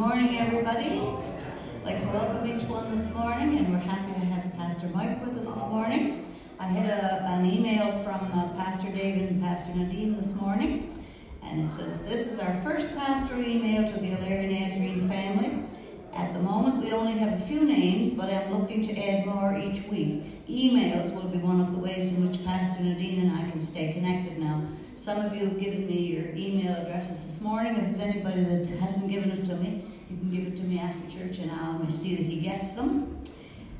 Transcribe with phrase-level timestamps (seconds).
[0.00, 0.98] morning, everybody.
[0.98, 5.22] I'd like to welcome each one this morning, and we're happy to have Pastor Mike
[5.22, 6.24] with us this morning.
[6.58, 11.04] I had a, an email from uh, Pastor David and Pastor Nadine this morning,
[11.42, 15.64] and it says, This is our first pastoral email to the O'Leary Nazarene family.
[16.14, 19.54] At the moment, we only have a few names, but I'm looking to add more
[19.58, 20.48] each week.
[20.48, 23.92] Emails will be one of the ways in which Pastor Nadine and I can stay
[23.92, 24.66] connected now.
[25.00, 27.74] Some of you have given me your email addresses this morning.
[27.76, 30.78] If there's anybody that hasn't given it to me, you can give it to me
[30.78, 33.18] after church and I'll see that he gets them.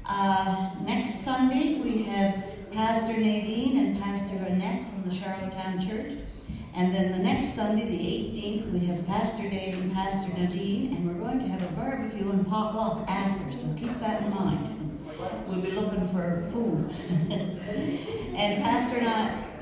[0.07, 6.15] Uh, next Sunday, we have Pastor Nadine and Pastor Annette from the Charlottetown Church.
[6.75, 11.07] And then the next Sunday, the 18th, we have Pastor Dave and Pastor Nadine, and
[11.07, 15.03] we're going to have a barbecue and potluck after, so keep that in mind.
[15.47, 16.95] We'll be looking for food.
[17.31, 19.01] and Pastor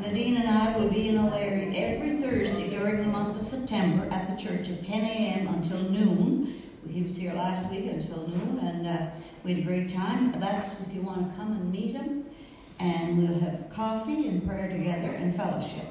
[0.00, 4.30] Nadine and I will be in O'Leary every Thursday during the month of September at
[4.30, 5.48] the church at 10 a.m.
[5.48, 6.62] until noon.
[6.88, 9.06] He was here last week until noon, and uh,
[9.42, 10.32] we had a great time.
[10.40, 12.24] That's if you want to come and meet him.
[12.78, 15.86] And we'll have coffee and prayer together and fellowship.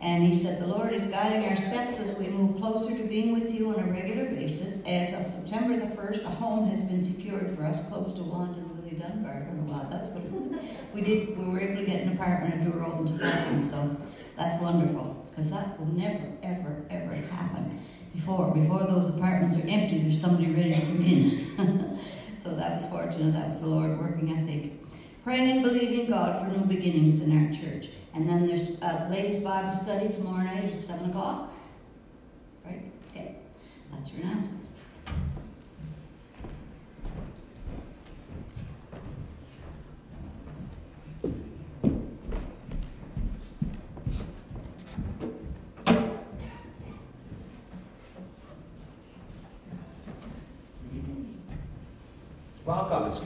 [0.00, 3.32] And he said, The Lord is guiding our steps as we move closer to being
[3.32, 4.80] with you on a regular basis.
[4.84, 8.82] As of September the 1st, a home has been secured for us close to and
[8.82, 9.46] Willie Dunbar.
[9.48, 10.24] Oh, wow, that's what
[10.96, 11.36] we did.
[11.36, 13.96] We were able to get an apartment and do our own apartment, so
[14.36, 15.28] that's wonderful.
[15.30, 17.82] Because that will never, ever, ever happen
[18.14, 18.52] before.
[18.54, 22.00] Before those apartments are empty, there's somebody ready to come in.
[22.38, 23.34] so that was fortunate.
[23.34, 24.82] That was the Lord working, I think.
[25.22, 27.90] Praying and believing God for new beginnings in our church.
[28.14, 31.52] And then there's a ladies' Bible study tomorrow night at 7 o'clock.
[32.64, 32.90] Right?
[33.10, 33.34] Okay.
[33.92, 34.70] That's your announcements.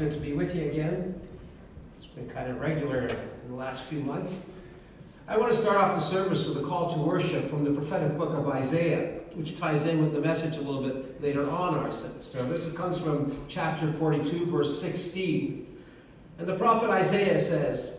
[0.08, 1.20] To be with you again.
[1.98, 4.44] It's been kind of regular in the last few months.
[5.28, 8.16] I want to start off the service with a call to worship from the prophetic
[8.16, 11.92] book of Isaiah, which ties in with the message a little bit later on our
[11.92, 12.64] service.
[12.64, 15.66] It comes from chapter 42, verse 16.
[16.38, 17.92] And the prophet Isaiah says,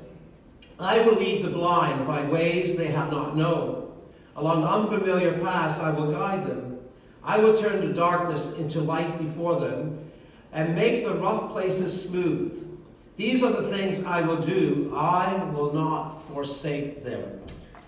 [0.80, 3.94] I will lead the blind by ways they have not known.
[4.36, 6.80] Along unfamiliar paths I will guide them.
[7.24, 10.11] I will turn the darkness into light before them
[10.54, 12.68] and make the rough places smooth.
[13.16, 14.94] These are the things I will do.
[14.96, 17.40] I will not forsake them.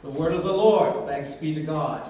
[0.04, 1.08] The word of the Lord.
[1.08, 2.10] Thanks be to God.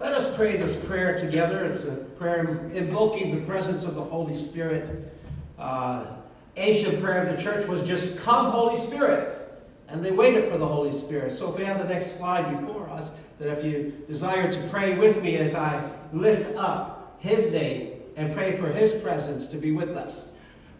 [0.00, 1.64] Let us pray this prayer together.
[1.64, 5.12] It's a prayer invoking the presence of the Holy Spirit.
[5.58, 6.06] Uh,
[6.56, 9.34] ancient prayer of the church was just, Come, Holy Spirit.
[9.88, 11.36] And they waited for the Holy Spirit.
[11.36, 14.96] So if we have the next slide before us, that if you desire to pray
[14.96, 19.70] with me as I lift up His name, and pray for his presence to be
[19.70, 20.26] with us.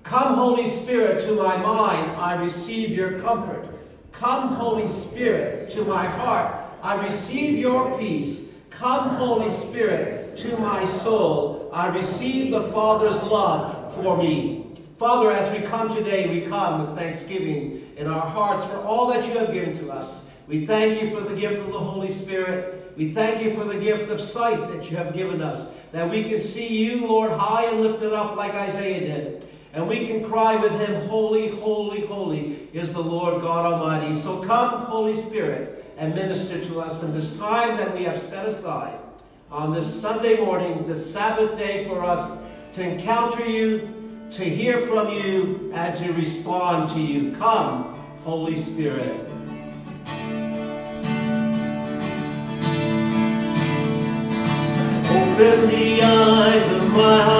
[0.02, 3.66] Come, Holy Spirit, to my mind, I receive your comfort.
[4.10, 8.50] Come, Holy Spirit, to my heart, I receive your peace.
[8.70, 14.72] Come, Holy Spirit, to my soul, I receive the Father's love for me.
[14.98, 19.28] Father, as we come today, we come with thanksgiving in our hearts for all that
[19.28, 20.22] you have given to us.
[20.48, 22.87] We thank you for the gift of the Holy Spirit.
[22.98, 26.24] We thank you for the gift of sight that you have given us that we
[26.24, 29.48] can see you, Lord, high and lifted up like Isaiah did.
[29.72, 34.18] And we can cry with him, Holy, holy, holy is the Lord God Almighty.
[34.18, 38.46] So come, Holy Spirit, and minister to us in this time that we have set
[38.46, 38.98] aside
[39.48, 42.36] on this Sunday morning, this Sabbath day for us
[42.72, 43.94] to encounter you,
[44.32, 47.36] to hear from you, and to respond to you.
[47.36, 47.94] Come,
[48.24, 49.37] Holy Spirit.
[55.10, 57.37] Open the eyes of my heart,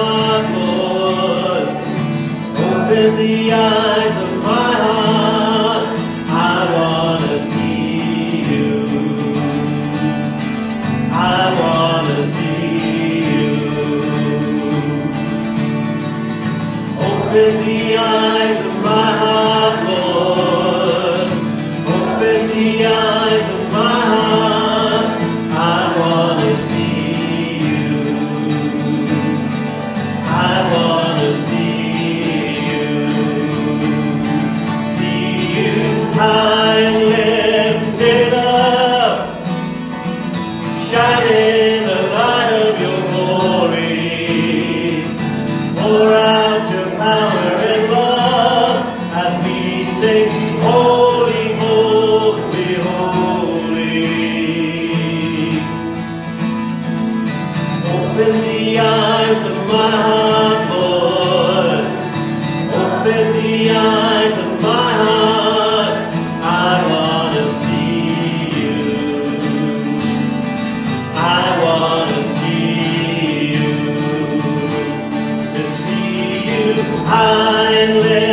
[77.11, 78.28] Oh.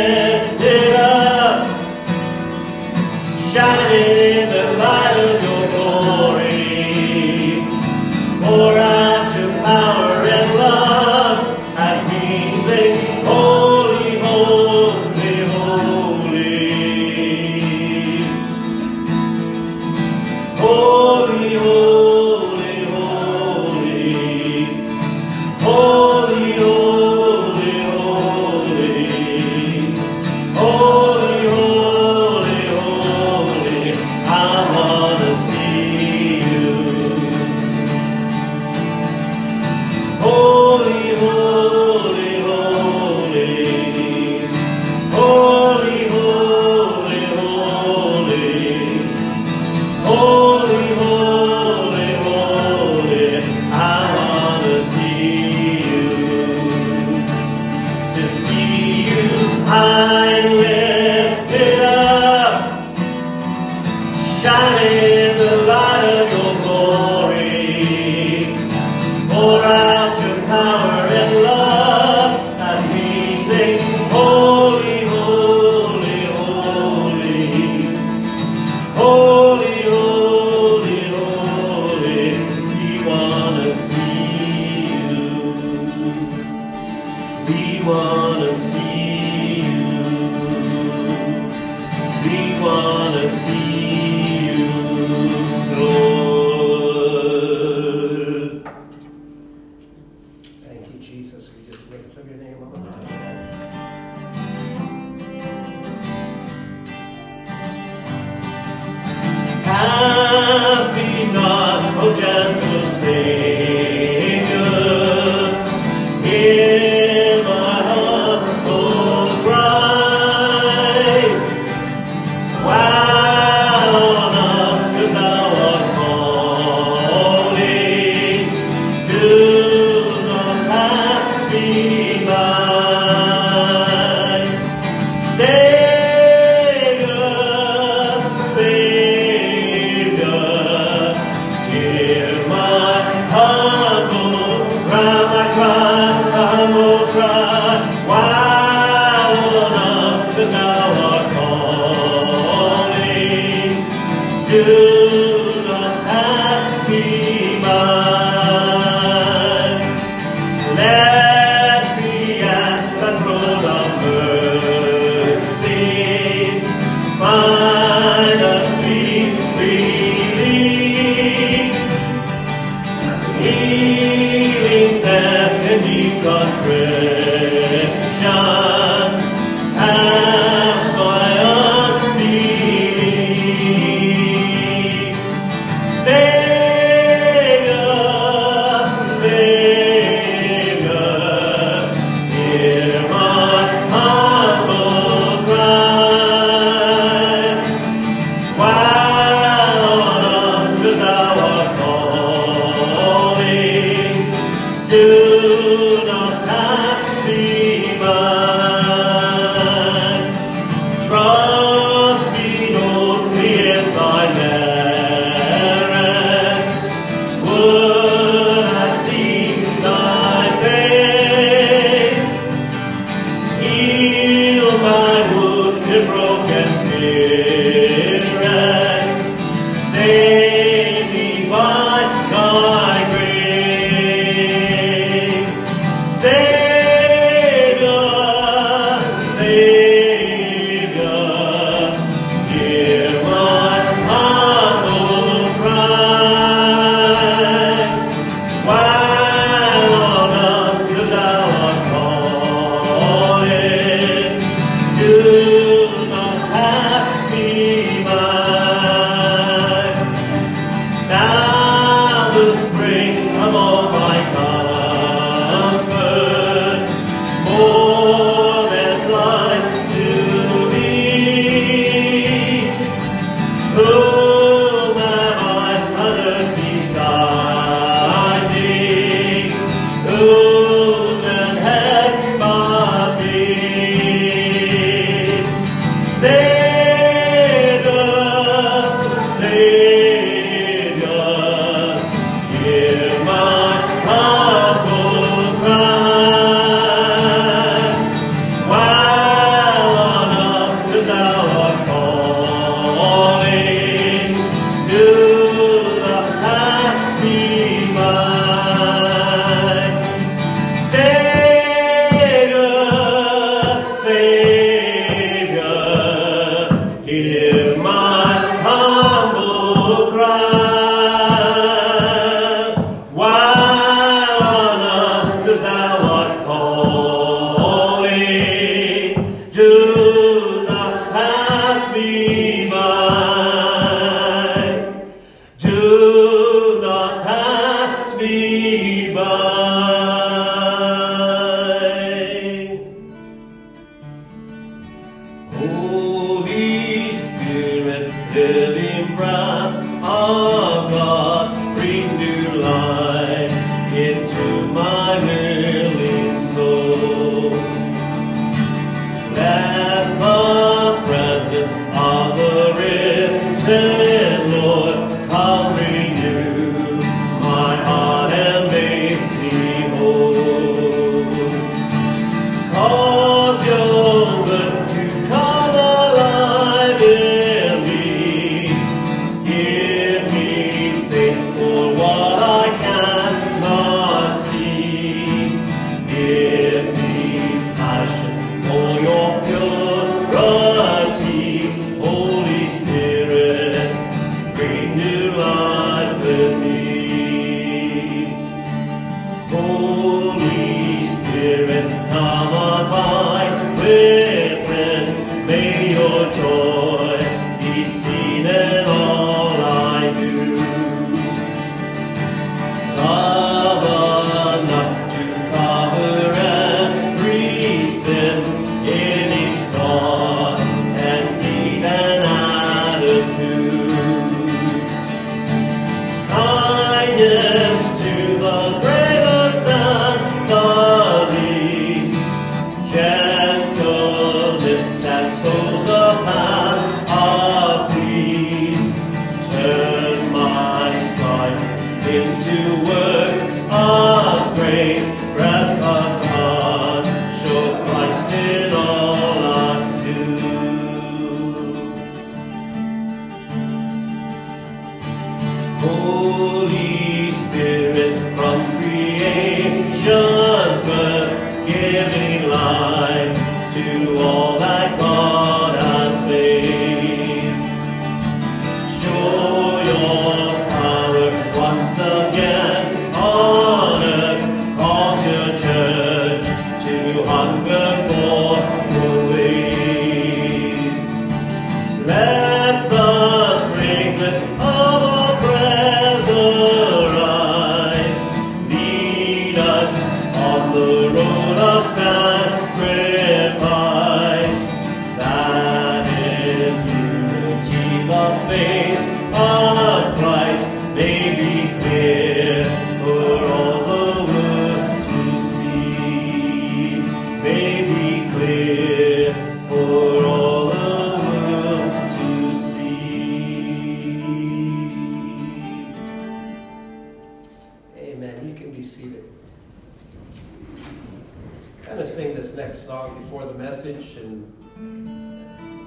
[522.57, 524.51] next song before the message, and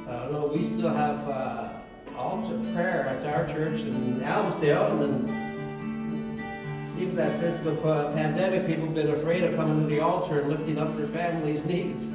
[0.08, 1.68] uh, I don't know, we still have uh,
[2.16, 7.74] altar prayer at our church in Elmsdale, and then seems that since the
[8.14, 11.64] pandemic, people have been afraid of coming to the altar and lifting up their family's
[11.64, 12.08] needs.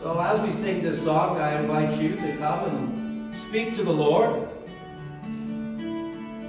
[0.00, 3.92] So as we sing this song, I invite you to come and speak to the
[3.92, 4.48] Lord.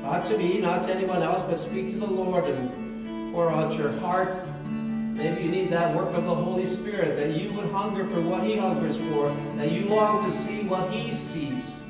[0.02, 3.78] Not to me, not to anyone else, but speak to the Lord and pour out
[3.78, 4.34] your heart
[5.20, 8.42] Maybe you need that work of the Holy Spirit, that you would hunger for what
[8.42, 11.82] He hungers for, that you long to see what He sees,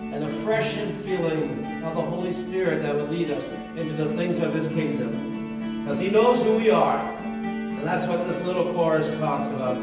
[0.00, 3.44] and a freshened feeling of the Holy Spirit that would lead us
[3.76, 5.84] into the things of His kingdom.
[5.84, 9.76] Because He knows who we are, and that's what this little chorus talks about.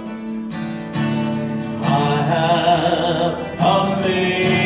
[1.83, 4.56] I have a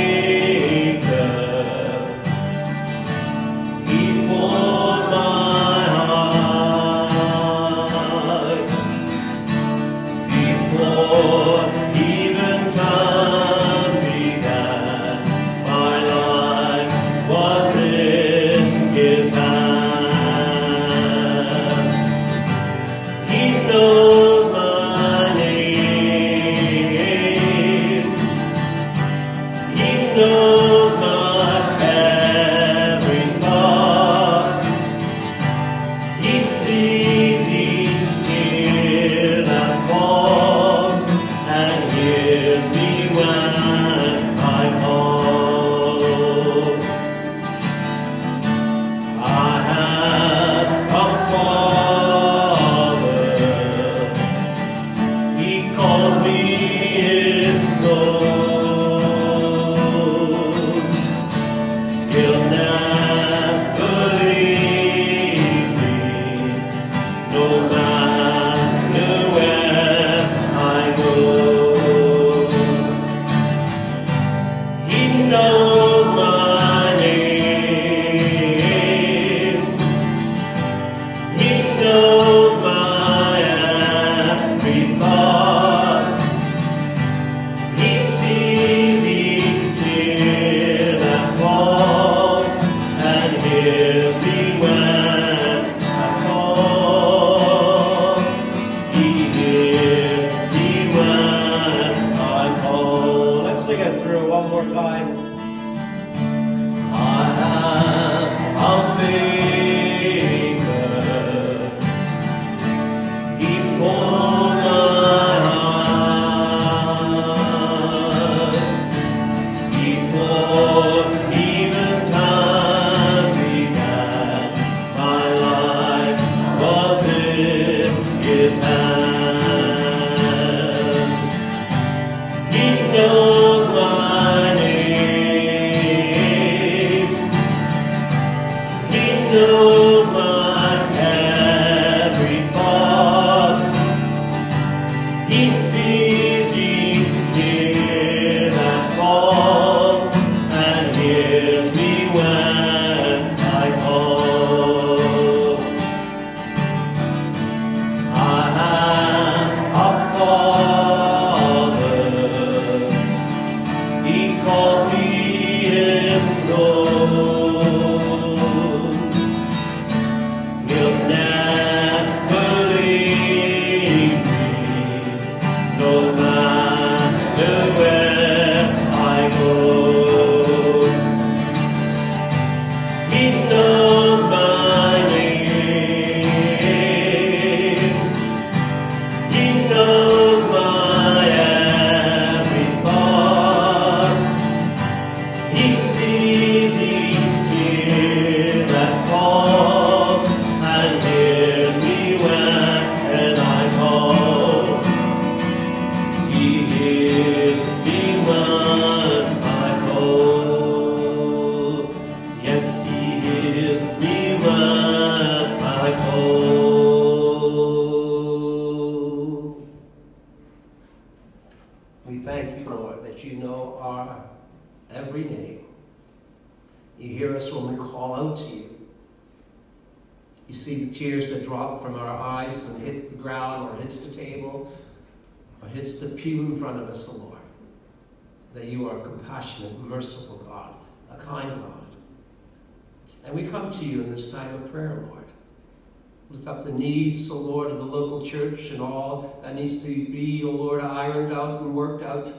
[246.31, 249.87] Lift up the needs, O Lord, of the local church and all that needs to
[249.87, 252.33] be, O Lord, ironed out and worked out.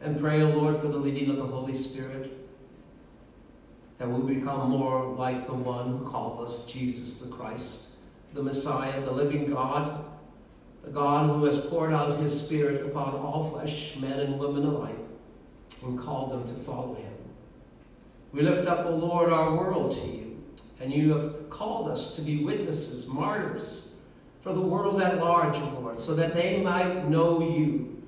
[0.00, 2.32] And pray, O Lord, for the leading of the Holy Spirit.
[3.98, 7.82] That we become more like the one who called us Jesus the Christ,
[8.32, 10.04] the Messiah, the living God,
[10.82, 14.98] the God who has poured out his Spirit upon all flesh, men and women alike,
[15.82, 17.12] and called them to follow him.
[18.32, 20.23] We lift up, O Lord, our world to you.
[20.84, 23.88] And you have called us to be witnesses, martyrs
[24.42, 28.02] for the world at large, O Lord, so that they might know you.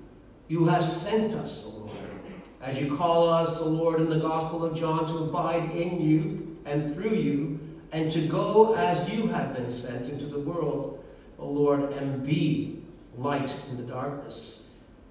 [0.48, 1.90] You have sent us, O Lord,
[2.60, 6.58] as you call us, O Lord, in the Gospel of John, to abide in you
[6.66, 7.58] and through you,
[7.92, 11.02] and to go as you have been sent into the world,
[11.38, 12.82] O Lord, and be
[13.16, 14.64] light in the darkness.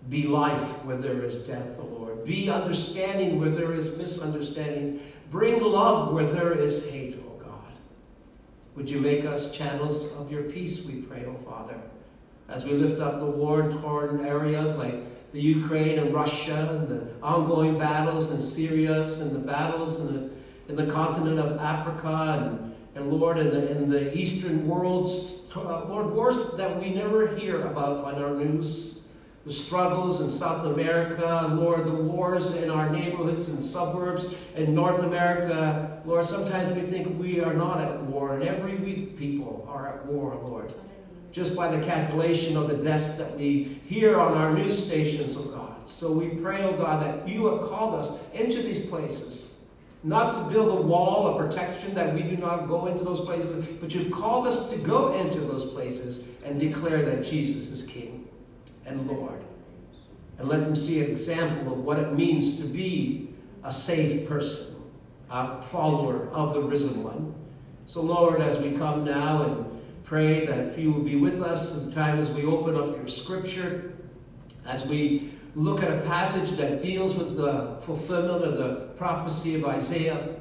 [0.07, 2.25] Be life where there is death, O Lord.
[2.25, 5.01] Be understanding where there is misunderstanding.
[5.31, 7.24] Bring love where there is hate,
[8.75, 11.79] would you make us channels of your peace, we pray, O oh Father,
[12.49, 17.77] as we lift up the war-torn areas like the Ukraine and Russia and the ongoing
[17.77, 20.29] battles in Syria and the battles in the,
[20.69, 25.85] in the continent of Africa and, and Lord, in the, in the eastern worlds, uh,
[25.85, 28.94] Lord, wars that we never hear about on our news
[29.45, 35.03] the struggles in South America, Lord, the wars in our neighborhoods and suburbs in North
[35.03, 36.01] America.
[36.03, 40.05] Lord, sometimes we think we are not at war, and every week people are at
[40.07, 40.73] war, Lord.
[41.31, 45.43] Just by the calculation of the deaths that we hear on our news stations, oh
[45.43, 45.75] God.
[45.85, 49.49] So we pray, oh God, that you have called us into these places.
[50.01, 53.67] Not to build a wall of protection that we do not go into those places,
[53.79, 58.27] but you've called us to go into those places and declare that Jesus is King
[58.85, 59.41] and Lord.
[60.37, 63.29] And let them see an example of what it means to be
[63.63, 64.75] a saved person,
[65.29, 67.33] a follower of the risen one.
[67.87, 71.73] So, Lord, as we come now and pray that if you will be with us
[71.73, 73.93] at the time as we open up your scripture,
[74.65, 79.65] as we look at a passage that deals with the fulfillment of the prophecy of
[79.65, 80.35] Isaiah,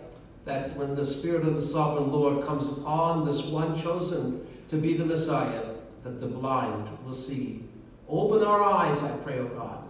[0.45, 4.97] that when the Spirit of the sovereign Lord comes upon this one chosen to be
[4.97, 7.65] the Messiah, that the blind will see.
[8.09, 9.85] Open our eyes, I pray, O God,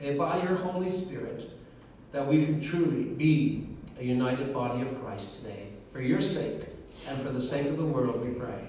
[0.00, 1.50] and by your Holy Spirit,
[2.12, 5.68] that we can truly be a united body of Christ today.
[5.92, 6.62] For your sake
[7.08, 8.68] and for the sake of the world, we pray.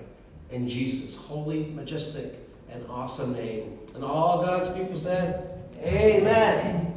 [0.51, 2.36] In Jesus' holy, majestic,
[2.71, 3.77] and awesome name.
[3.95, 6.96] And all God's people said, Amen.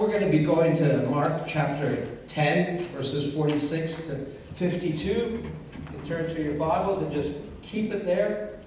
[0.00, 4.16] We're going to be going to Mark chapter 10, verses 46 to
[4.54, 5.04] 52.
[5.04, 5.44] You
[6.08, 8.58] turn to your Bibles and just keep it there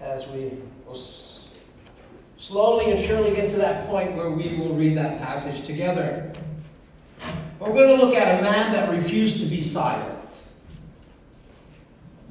[0.00, 0.52] as we
[2.38, 6.32] slowly and surely get to that point where we will read that passage together.
[7.60, 10.18] We're going to look at a man that refused to be silent.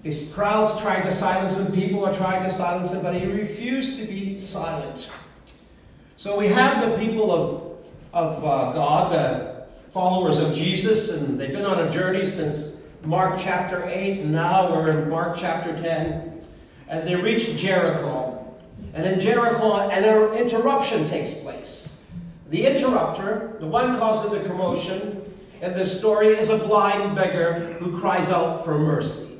[0.02, 4.00] These crowds tried to silence him, people are trying to silence him, but he refused
[4.00, 5.08] to be silent.
[6.24, 7.80] So we have the people of,
[8.14, 12.70] of uh, God, the followers of Jesus, and they've been on a journey since
[13.04, 16.46] Mark chapter 8, and now we're in Mark chapter 10.
[16.88, 18.56] And they reach Jericho.
[18.94, 21.94] And in Jericho, an interruption takes place.
[22.50, 25.30] The interrupter, the one causing the commotion
[25.62, 29.40] in this story, is a blind beggar who cries out for mercy.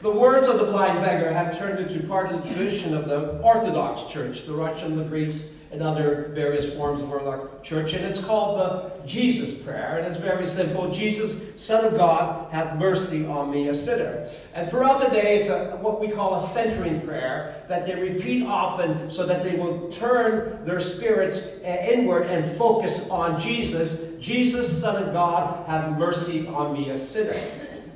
[0.00, 3.40] The words of the blind beggar have turned into part of the tradition of the
[3.40, 7.94] Orthodox Church, the Russian, the Greeks, and other various forms of Orthodox Church.
[7.94, 9.98] And it's called the Jesus Prayer.
[9.98, 14.28] And it's very simple Jesus, Son of God, have mercy on me, a sinner.
[14.52, 18.44] And throughout the day, it's a, what we call a centering prayer that they repeat
[18.46, 23.98] often so that they will turn their spirits uh, inward and focus on Jesus.
[24.22, 27.40] Jesus, Son of God, have mercy on me, a sinner.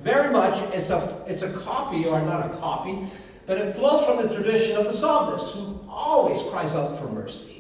[0.03, 3.07] Very much, it's a, it's a copy, or not a copy,
[3.45, 7.56] but it flows from the tradition of the psalmist, who always cries out for mercy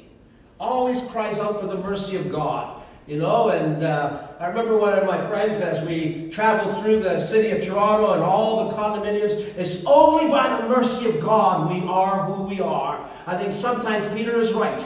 [0.58, 2.82] always cries out for the mercy of God.
[3.06, 7.20] You know, and uh, I remember one of my friends as we traveled through the
[7.20, 11.86] city of Toronto and all the condominiums, it's only by the mercy of God we
[11.88, 13.08] are who we are.
[13.28, 14.84] I think sometimes Peter is right,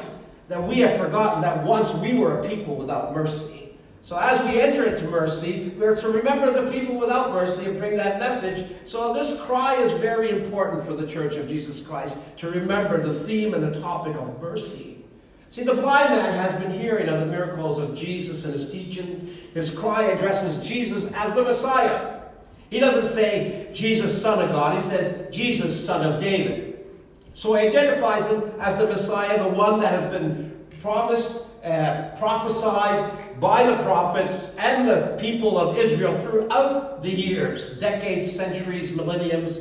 [0.49, 3.61] that we have forgotten that once we were a people without mercy.
[4.03, 7.97] So as we enter into mercy, we're to remember the people without mercy and bring
[7.97, 8.71] that message.
[8.85, 13.19] So this cry is very important for the Church of Jesus Christ, to remember the
[13.21, 15.00] theme and the topic of mercy.
[15.51, 19.37] See, the blind man has been hearing of the miracles of Jesus and his teaching.
[19.53, 22.21] His cry addresses Jesus as the Messiah.
[22.71, 24.81] He doesn't say Jesus, Son of God.
[24.81, 26.87] He says Jesus, Son of David.
[27.35, 33.41] So he identifies him as the Messiah, the one that has been promised, uh, prophesied
[33.41, 39.59] by the prophets and the people of Israel throughout the years, decades, centuries, millenniums,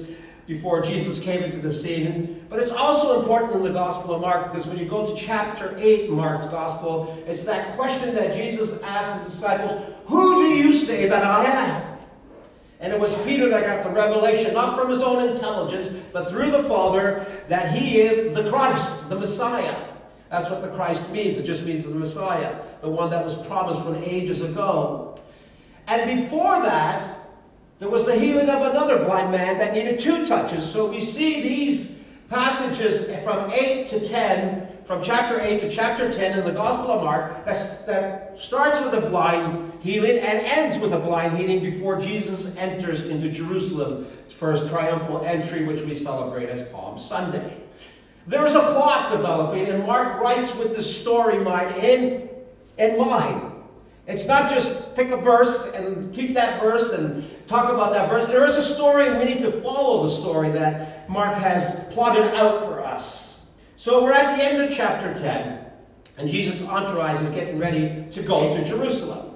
[0.49, 2.43] before Jesus came into the scene.
[2.49, 5.75] But it's also important in the Gospel of Mark because when you go to chapter
[5.77, 11.07] 8 Mark's Gospel, it's that question that Jesus asked his disciples, Who do you say
[11.07, 11.97] that I am?
[12.79, 16.49] And it was Peter that got the revelation, not from his own intelligence, but through
[16.49, 19.85] the Father, that he is the Christ, the Messiah.
[20.31, 21.37] That's what the Christ means.
[21.37, 25.19] It just means the Messiah, the one that was promised from ages ago.
[25.85, 27.18] And before that,
[27.79, 30.69] there was the healing of another blind man that needed two touches.
[30.69, 31.91] So we see these
[32.29, 37.03] passages from 8 to 10, from chapter 8 to chapter 10 in the Gospel of
[37.03, 42.53] Mark, that starts with a blind healing and ends with a blind healing before Jesus
[42.57, 47.61] enters into Jerusalem for his triumphal entry, which we celebrate as Palm Sunday.
[48.27, 52.29] There is a plot developing, and Mark writes with the story mind in,
[52.77, 53.48] in mind.
[54.09, 58.25] It's not just pick a verse and keep that verse and talk about that verse.
[58.25, 62.33] There is a story, and we need to follow the story that Mark has plotted
[62.33, 63.37] out for us.
[63.77, 65.63] So we're at the end of chapter 10,
[66.17, 69.35] and Jesus' entourage is getting ready to go to Jerusalem.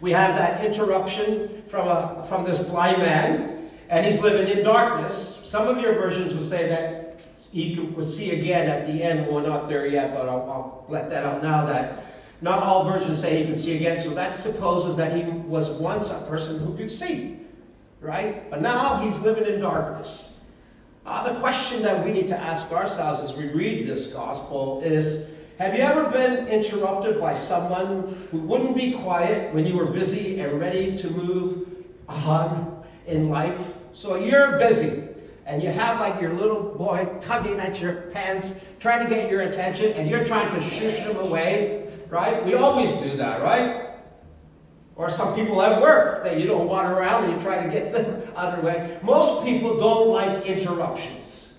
[0.00, 5.40] We have that interruption from, a, from this blind man, and he's living in darkness.
[5.42, 9.26] Some of your versions will say that he could see again at the end.
[9.26, 12.11] We're not there yet, but I'll, I'll let that out now that
[12.42, 16.10] not all versions say he can see again, so that supposes that he was once
[16.10, 17.38] a person who could see,
[18.00, 18.50] right?
[18.50, 20.36] But now he's living in darkness.
[21.06, 25.26] Uh, the question that we need to ask ourselves as we read this gospel is
[25.58, 30.40] Have you ever been interrupted by someone who wouldn't be quiet when you were busy
[30.40, 31.68] and ready to move
[32.08, 33.72] on in life?
[33.92, 35.04] So you're busy.
[35.44, 39.42] and you have like your little boy tugging at your pants, trying to get your
[39.42, 41.81] attention, and you're trying to shush him away,
[42.12, 42.44] right?
[42.44, 43.86] We always do that, right?
[44.96, 47.90] Or some people at work that you don't want around and you try to get
[47.94, 48.98] them out of the way.
[49.02, 51.54] Most people don't like interruptions,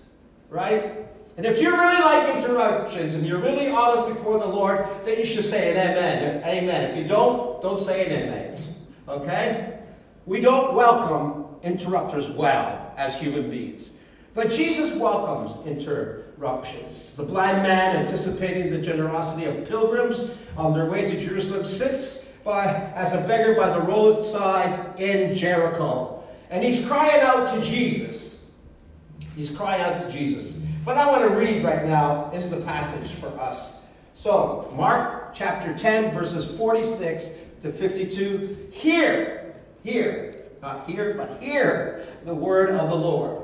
[0.48, 1.08] right?
[1.36, 5.24] And if you really like interruptions and you're really honest before the Lord, then you
[5.24, 6.44] should say an amen.
[6.44, 6.90] Amen.
[6.90, 8.50] If you don't, don't say an amen.
[9.06, 9.80] Okay?
[10.24, 13.90] We don't welcome interrupters well as human beings.
[14.32, 15.52] But Jesus welcomes
[17.12, 22.66] The blind man, anticipating the generosity of pilgrims on their way to Jerusalem, sits by,
[22.94, 26.22] as a beggar by the roadside in Jericho.
[26.50, 28.36] And he's crying out to Jesus.
[29.34, 30.56] He's crying out to Jesus.
[30.84, 33.76] What I want to read right now is the passage for us.
[34.14, 37.30] So, Mark chapter 10, verses 46
[37.62, 38.68] to 52.
[38.70, 43.43] Hear, hear, not hear, but hear the word of the Lord.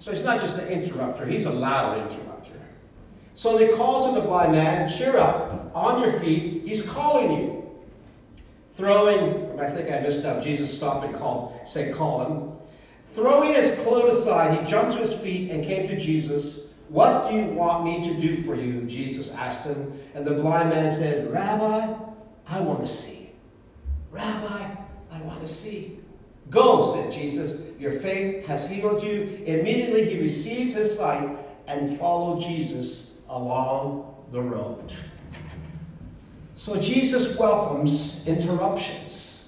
[0.00, 2.58] So he's not just an interrupter, he's a loud interrupter.
[3.34, 7.70] So they call to the blind man, Cheer up, on your feet, he's calling you.
[8.74, 12.52] Throwing, I think I missed out, Jesus stopped and called, said, Call him.
[13.12, 16.60] Throwing his cloak aside, he jumped to his feet and came to Jesus.
[16.88, 18.82] What do you want me to do for you?
[18.82, 20.00] Jesus asked him.
[20.14, 21.94] And the blind man said, Rabbi,
[22.48, 23.32] I want to see.
[24.10, 24.76] Rabbi,
[25.12, 25.99] I want to see.
[26.48, 27.60] Go, said Jesus.
[27.78, 29.42] Your faith has healed you.
[29.46, 34.92] Immediately he received his sight and followed Jesus along the road.
[36.56, 39.44] So Jesus welcomes interruptions.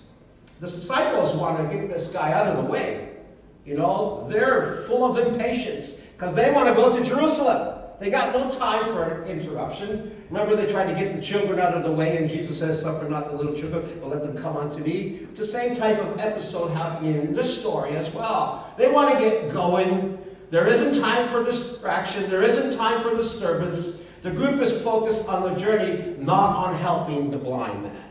[0.60, 3.16] The disciples want to get this guy out of the way.
[3.64, 7.71] You know, they're full of impatience because they want to go to Jerusalem.
[8.02, 10.24] They got no time for interruption.
[10.28, 13.08] Remember, they tried to get the children out of the way, and Jesus says, Suffer
[13.08, 15.20] not the little children, but let them come unto me.
[15.30, 18.74] It's the same type of episode happening in this story as well.
[18.76, 20.18] They want to get going.
[20.50, 23.92] There isn't time for distraction, there isn't time for disturbance.
[24.22, 28.10] The group is focused on the journey, not on helping the blind man.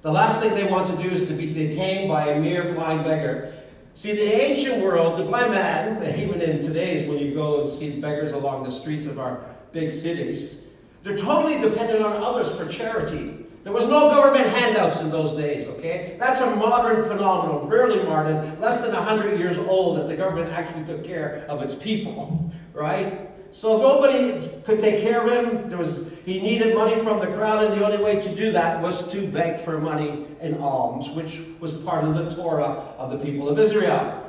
[0.00, 3.04] The last thing they want to do is to be detained by a mere blind
[3.04, 3.52] beggar
[3.96, 7.90] See, the ancient world, the blind man, even in today's, when you go and see
[7.90, 10.58] beggars along the streets of our big cities,
[11.04, 13.46] they're totally dependent on others for charity.
[13.62, 16.16] There was no government handouts in those days, okay?
[16.18, 20.84] That's a modern phenomenon, fairly modern, less than 100 years old, that the government actually
[20.84, 23.30] took care of its people, right?
[23.54, 25.68] So nobody could take care of him.
[25.68, 28.82] There was, he needed money from the crowd, and the only way to do that
[28.82, 33.16] was to beg for money in alms, which was part of the Torah of the
[33.24, 34.20] people of Israel.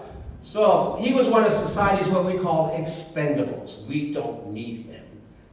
[0.43, 3.83] So he was one of society's what we call expendables.
[3.88, 5.05] We don't need him,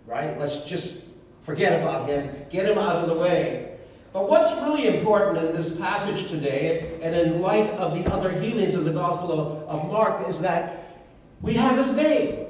[0.07, 0.39] right?
[0.39, 0.97] Let's just
[1.43, 3.79] forget about him, get him out of the way.
[4.13, 8.75] But what's really important in this passage today, and in light of the other healings
[8.75, 11.01] in the Gospel of, of Mark, is that
[11.41, 12.49] we have his name.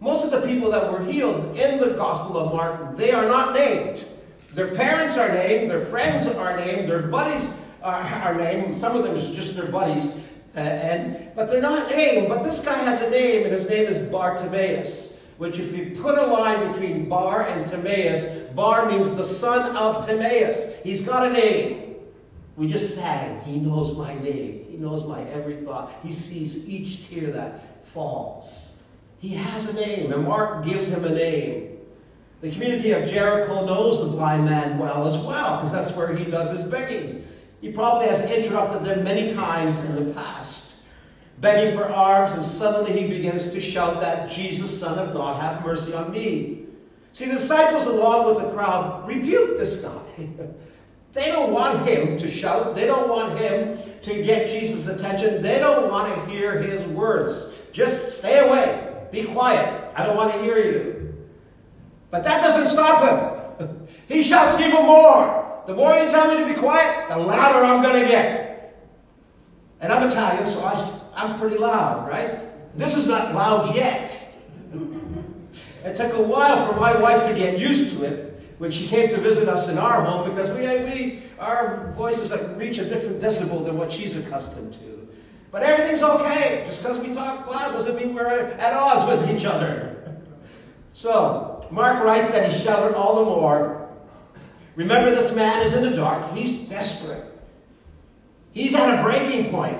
[0.00, 3.54] Most of the people that were healed in the Gospel of Mark, they are not
[3.54, 4.04] named.
[4.52, 7.50] Their parents are named, their friends are named, their buddies
[7.82, 8.76] are, are named.
[8.76, 10.12] Some of them is just their buddies,
[10.54, 12.28] uh, and but they're not named.
[12.28, 15.14] But this guy has a name, and his name is Bartimaeus.
[15.38, 20.06] Which, if you put a line between Bar and Timaeus, Bar means the son of
[20.06, 20.64] Timaeus.
[20.82, 21.96] He's got a name.
[22.56, 24.64] We just sang, He knows my name.
[24.70, 25.92] He knows my every thought.
[26.02, 28.65] He sees each tear that falls.
[29.18, 31.78] He has a name, and Mark gives him a name.
[32.42, 36.24] The community of Jericho knows the blind man well as well, because that's where he
[36.24, 37.26] does his begging.
[37.60, 40.76] He probably has interrupted them many times in the past,
[41.40, 45.64] begging for alms, and suddenly he begins to shout that Jesus, Son of God, have
[45.64, 46.66] mercy on me.
[47.14, 50.28] See, the disciples, along with the crowd, rebuke this guy.
[51.16, 52.74] They don't want him to shout.
[52.74, 55.40] They don't want him to get Jesus' attention.
[55.40, 57.54] They don't want to hear his words.
[57.72, 58.85] Just stay away.
[59.10, 59.92] Be quiet.
[59.94, 61.14] I don't want to hear you.
[62.10, 63.88] But that doesn't stop him.
[64.08, 65.62] he shouts even more.
[65.66, 68.76] The more you tell me to be quiet, the louder I'm going to get.
[69.80, 72.78] And I'm Italian, so I, I'm pretty loud, right?
[72.78, 74.32] This is not loud yet.
[75.84, 78.26] it took a while for my wife to get used to it
[78.58, 82.78] when she came to visit us in our home because we, we our voices reach
[82.78, 84.95] a different decibel than what she's accustomed to.
[85.56, 86.64] But everything's okay.
[86.66, 89.94] Just because we talk loud doesn't mean we're at odds with each other.
[90.92, 93.90] So, Mark writes that he shouted all the more.
[94.76, 96.32] Remember, this man is in the dark.
[96.32, 97.22] He's desperate.
[98.52, 99.78] He's at a breaking point.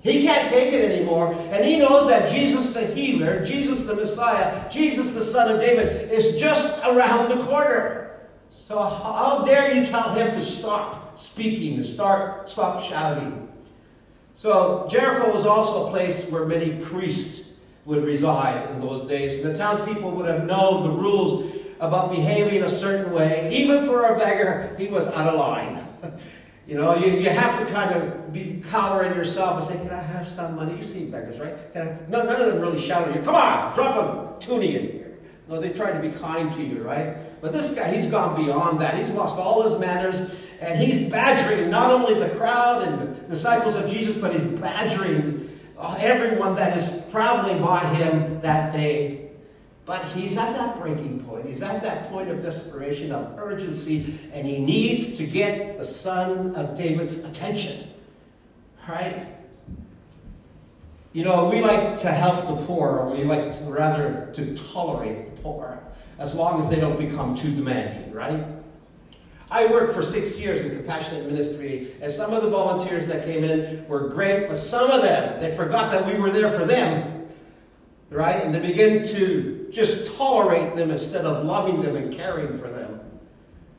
[0.00, 1.32] He can't take it anymore.
[1.52, 6.10] And he knows that Jesus the healer, Jesus the Messiah, Jesus the Son of David
[6.10, 8.18] is just around the corner.
[8.66, 13.47] So how dare you tell him to stop speaking, to start, stop shouting?
[14.38, 17.40] So Jericho was also a place where many priests
[17.86, 19.44] would reside in those days.
[19.44, 23.50] And the townspeople would have known the rules about behaving a certain way.
[23.52, 25.84] Even for a beggar, he was out of line.
[26.68, 29.90] You know, you, you have to kind of be cower in yourself and say, Can
[29.90, 30.76] I have some money?
[30.76, 31.72] You see beggars, right?
[31.72, 31.96] Can I?
[32.10, 35.18] No, none of them really shout at you, Come on, drop a toonie in here.
[35.48, 37.16] No, they try to be kind to you, right?
[37.40, 38.98] But this guy, he's gone beyond that.
[38.98, 43.74] He's lost all his manners, and he's badgering not only the crowd and the disciples
[43.76, 45.60] of Jesus, but he's badgering
[45.98, 49.18] everyone that is traveling by him that day
[49.88, 51.46] but he's at that breaking point.
[51.46, 56.54] He's at that point of desperation, of urgency, and he needs to get the son
[56.56, 57.88] of David's attention.
[58.86, 59.28] Right?
[61.14, 65.34] You know, we like to help the poor, or we like to, rather to tolerate
[65.34, 65.82] the poor,
[66.18, 68.44] as long as they don't become too demanding, right?
[69.50, 73.44] I worked for six years in compassionate ministry, and some of the volunteers that came
[73.44, 77.28] in were great, but some of them, they forgot that we were there for them,
[78.10, 78.44] right?
[78.44, 83.00] And they begin to just tolerate them instead of loving them and caring for them.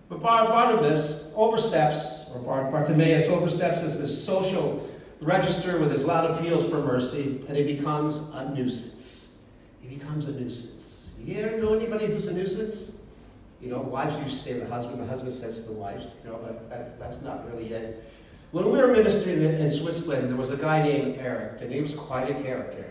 [0.08, 2.39] But Barnabas oversteps, or
[2.71, 4.89] Bartimaeus oversteps as this social
[5.21, 9.30] register with his loud appeals for mercy, and he becomes a nuisance.
[9.82, 10.78] He becomes a nuisance.
[11.25, 12.91] You ever know anybody who's a nuisance?
[13.62, 16.29] You know, wives to say to the husband, the husband says to the wives, you
[16.29, 18.03] know, but that's, that's not really it.
[18.51, 21.93] When we were ministering in Switzerland, there was a guy named Eric, and he was
[21.93, 22.86] quite a character.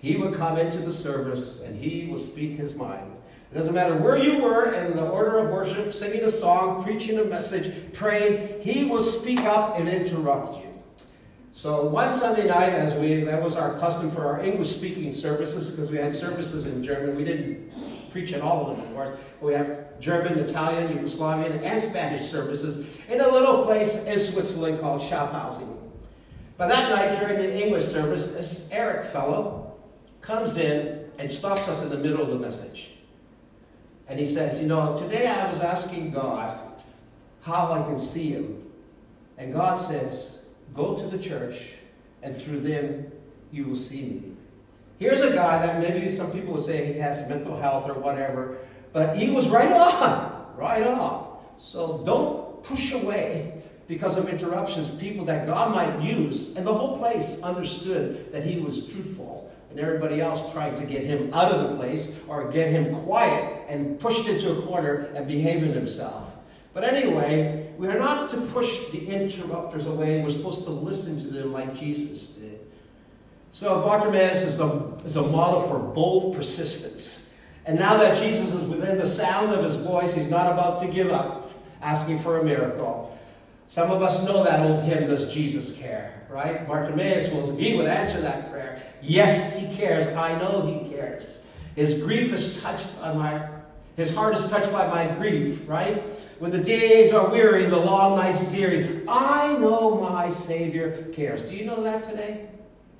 [0.00, 3.12] He would come into the service and he would speak his mind.
[3.50, 7.18] It doesn't matter where you were in the order of worship, singing a song, preaching
[7.18, 10.67] a message, praying, he will speak up and interrupt you.
[11.58, 15.72] So one Sunday night, as we that was our custom for our English speaking services,
[15.72, 17.16] because we had services in German.
[17.16, 17.72] We didn't
[18.12, 19.18] preach in all of them, of course.
[19.40, 25.00] We have German, Italian, Yugoslavian, and Spanish services in a little place in Switzerland called
[25.00, 25.76] Schaffhausen.
[26.58, 29.74] But that night during the English service, this Eric fellow
[30.20, 32.90] comes in and stops us in the middle of the message.
[34.06, 36.56] And he says, You know, today I was asking God
[37.40, 38.62] how I can see him.
[39.38, 40.37] And God says,
[40.74, 41.72] Go to the church,
[42.22, 43.10] and through them
[43.50, 44.22] you will see me.
[44.98, 48.58] Here's a guy that maybe some people would say he has mental health or whatever,
[48.92, 51.38] but he was right on, right on.
[51.56, 56.50] So don't push away because of interruptions people that God might use.
[56.56, 61.04] And the whole place understood that he was truthful and everybody else tried to get
[61.04, 65.26] him out of the place or get him quiet and pushed into a corner and
[65.26, 66.27] behaving himself.
[66.78, 70.22] But anyway, we are not to push the interrupters away.
[70.22, 72.60] We're supposed to listen to them like Jesus did.
[73.50, 74.68] So Bartimaeus is, the,
[75.04, 77.26] is a model for bold persistence.
[77.66, 80.86] And now that Jesus is within the sound of his voice, he's not about to
[80.86, 81.50] give up
[81.82, 83.18] asking for a miracle.
[83.66, 86.26] Some of us know that old hymn, Does Jesus Care?
[86.30, 86.64] Right?
[86.64, 88.80] Bartimaeus, will, he would answer that prayer.
[89.02, 90.06] Yes, he cares.
[90.16, 91.38] I know he cares.
[91.74, 93.48] His grief is touched by my,
[93.96, 96.04] his heart is touched by my grief, right?
[96.38, 101.42] When the days are weary and the long nights dreary, I know my Savior cares.
[101.42, 102.48] Do you know that today?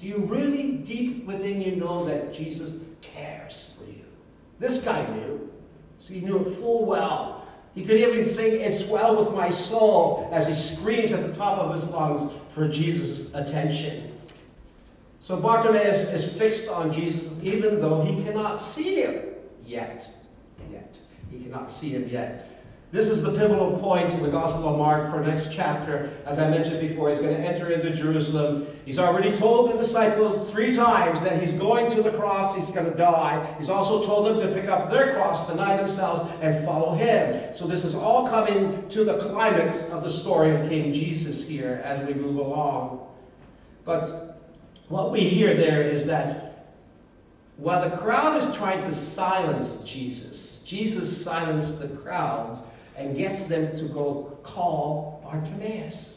[0.01, 2.71] Do you really deep within you know that Jesus
[3.01, 4.05] cares for you?
[4.59, 5.51] This guy knew.
[6.01, 7.47] So he knew it full well.
[7.75, 11.59] He could even sing, It's well with my soul, as he screams at the top
[11.59, 14.19] of his lungs for Jesus' attention.
[15.21, 19.23] So Bartimaeus is fixed on Jesus even though he cannot see him
[19.65, 20.11] yet.
[20.73, 20.99] Yet.
[21.31, 22.48] He cannot see him yet.
[22.91, 26.11] This is the pivotal point in the Gospel of Mark for next chapter.
[26.25, 28.67] As I mentioned before, he's going to enter into Jerusalem.
[28.87, 32.91] He's already told the disciples three times that he's going to the cross, he's going
[32.91, 33.47] to die.
[33.59, 37.55] He's also told them to pick up their cross, deny themselves, and follow him.
[37.55, 41.83] So this is all coming to the climax of the story of King Jesus here
[41.85, 43.07] as we move along.
[43.85, 44.41] But
[44.89, 46.71] what we hear there is that
[47.59, 52.65] while the crowd is trying to silence Jesus, Jesus silenced the crowd
[52.99, 56.17] and gets them to go call Bartimaeus.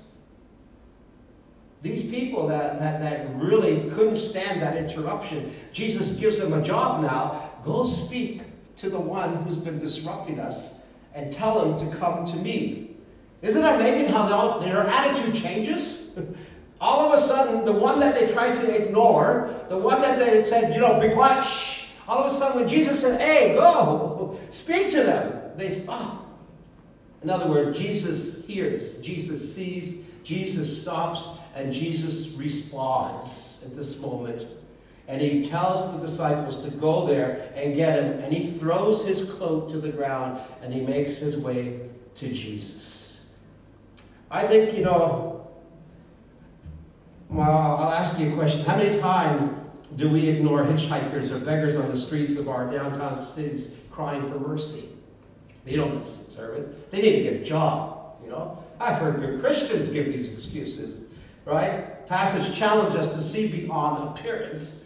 [1.81, 7.01] These people that, that, that really couldn't stand that interruption, Jesus gives them a job
[7.01, 7.51] now.
[7.63, 8.41] Go speak
[8.77, 10.71] to the one who's been disrupting us
[11.13, 12.95] and tell him to come to me.
[13.41, 15.99] Isn't it amazing how their attitude changes?
[16.81, 20.43] All of a sudden, the one that they tried to ignore, the one that they
[20.43, 24.39] said, you know, be quiet, shh, all of a sudden when Jesus said, hey, go,
[24.49, 26.20] speak to them, they stopped.
[27.23, 34.47] In other words, Jesus hears, Jesus sees, Jesus stops, and Jesus responds at this moment.
[35.07, 39.23] And he tells the disciples to go there and get him, and he throws his
[39.23, 41.81] cloak to the ground and he makes his way
[42.15, 43.19] to Jesus.
[44.29, 45.47] I think, you know,
[47.29, 48.63] well, I'll ask you a question.
[48.65, 49.57] How many times
[49.95, 54.39] do we ignore hitchhikers or beggars on the streets of our downtown cities crying for
[54.39, 54.89] mercy?
[55.65, 56.91] They don't deserve it.
[56.91, 58.63] They need to get a job, you know.
[58.79, 61.03] I've heard good Christians give these excuses,
[61.45, 62.07] right?
[62.07, 64.79] Passage challenge us to see beyond appearance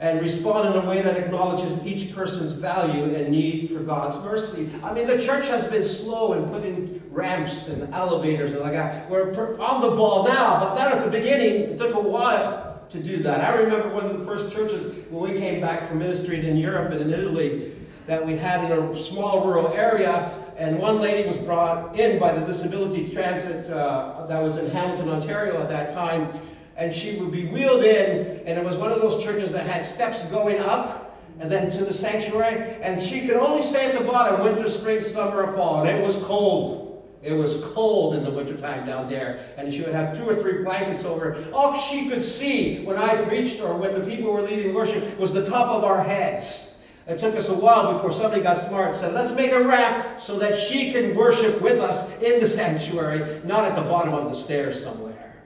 [0.00, 4.70] and respond in a way that acknowledges each person's value and need for God's mercy.
[4.82, 9.10] I mean, the church has been slow in putting ramps and elevators and like that.
[9.10, 11.62] We're on the ball now, but not at the beginning.
[11.62, 13.40] It took a while to do that.
[13.40, 16.92] I remember one of the first churches when we came back from ministry in Europe
[16.92, 17.74] and in Italy
[18.08, 22.36] that we had in a small rural area, and one lady was brought in by
[22.36, 26.32] the Disability Transit uh, that was in Hamilton, Ontario at that time
[26.78, 29.84] and she would be wheeled in, and it was one of those churches that had
[29.84, 34.04] steps going up and then to the sanctuary, and she could only stay at the
[34.04, 36.86] bottom winter, spring, summer, or fall, and it was cold.
[37.20, 40.62] It was cold in the wintertime down there, and she would have two or three
[40.62, 41.52] blankets over her.
[41.52, 45.32] All she could see when I preached or when the people were leading worship was
[45.32, 46.67] the top of our heads.
[47.08, 50.20] It took us a while before somebody got smart and said, let's make a ramp
[50.20, 54.28] so that she can worship with us in the sanctuary, not at the bottom of
[54.28, 55.42] the stairs somewhere.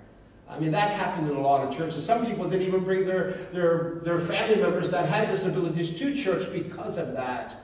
[0.48, 2.04] I mean, that happened in a lot of churches.
[2.04, 6.52] Some people didn't even bring their, their, their family members that had disabilities to church
[6.52, 7.62] because of that.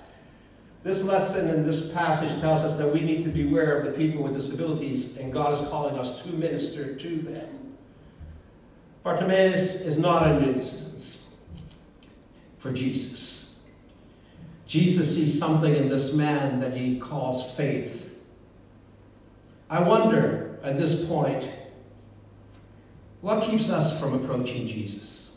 [0.84, 4.22] This lesson and this passage tells us that we need to beware of the people
[4.22, 7.76] with disabilities, and God is calling us to minister to them.
[9.02, 11.24] Bartimaeus is not a nuisance
[12.58, 13.37] for Jesus.
[14.68, 18.14] Jesus sees something in this man that he calls faith.
[19.70, 21.48] I wonder at this point
[23.22, 25.30] what keeps us from approaching Jesus?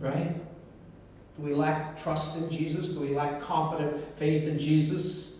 [0.00, 0.32] Right?
[1.36, 2.90] Do we lack trust in Jesus?
[2.90, 5.32] Do we lack confident faith in Jesus?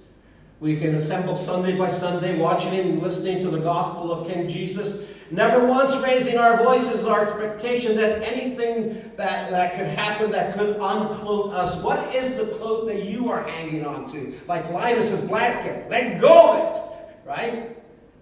[0.58, 5.06] We can assemble Sunday by Sunday, watching and listening to the gospel of King Jesus,
[5.30, 10.76] never once raising our voices our expectation that anything that, that could happen that could
[10.76, 11.76] uncloak us.
[11.82, 14.38] What is the cloak that you are hanging on to?
[14.46, 15.90] Like Linus's blanket.
[15.90, 17.16] Let go of it.
[17.26, 17.76] Right?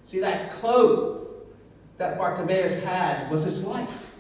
[0.05, 1.47] See that cloak
[1.99, 4.11] that Bartimaeus had was his life.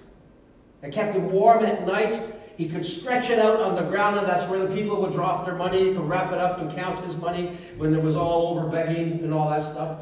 [0.82, 2.30] It kept him warm at night.
[2.56, 5.44] He could stretch it out on the ground, and that's where the people would drop
[5.44, 5.88] their money.
[5.88, 9.24] He could wrap it up and count his money when there was all over begging
[9.24, 9.98] and all that stuff.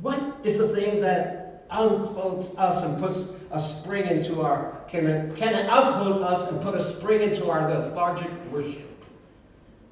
[0.00, 1.43] What is the thing that
[1.74, 6.74] unclothes us and puts a spring into our, can it, can unclothe us and put
[6.74, 8.90] a spring into our lethargic worship?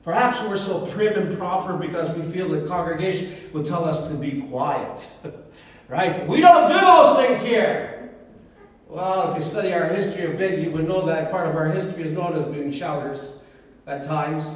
[0.05, 4.15] Perhaps we're so prim and proper because we feel the congregation would tell us to
[4.15, 5.09] be quiet.
[5.89, 6.27] Right?
[6.27, 8.15] We don't do those things here.
[8.89, 11.67] Well, if you study our history a bit, you would know that part of our
[11.67, 13.33] history is known as being shouters
[13.87, 14.47] at times.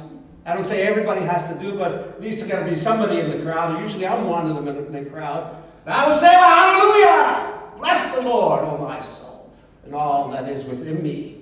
[0.47, 3.19] I don't say everybody has to do, but at least there's got to be somebody
[3.19, 3.79] in the crowd.
[3.79, 5.63] Usually I'm one of them in the crowd.
[5.87, 7.61] Would say, Hallelujah!
[7.77, 9.53] Bless the Lord, O my soul,
[9.85, 11.41] and all that is within me.